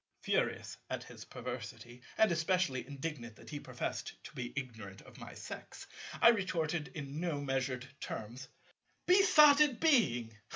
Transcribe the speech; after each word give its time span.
Furious 0.23 0.79
at 0.89 1.03
his 1.03 1.25
perversity, 1.25 2.01
and 2.17 2.31
especially 2.31 2.87
indignant 2.87 3.35
that 3.35 3.51
he 3.51 3.59
professed 3.59 4.11
to 4.23 4.33
be 4.33 4.51
ignorant 4.55 5.03
of 5.03 5.19
my 5.19 5.31
sex, 5.35 5.85
I 6.19 6.29
retorted 6.29 6.87
in 6.95 7.19
no 7.19 7.39
measured 7.39 7.87
terms, 7.99 8.47
"Besotted 9.05 9.79
Being! 9.79 10.35